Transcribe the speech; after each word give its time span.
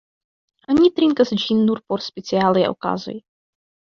Oni 0.73 0.89
trinkas 0.99 1.33
ĝin 1.43 1.61
nur 1.67 1.83
por 1.91 2.03
specialaj 2.07 2.65
okazoj. 2.73 3.17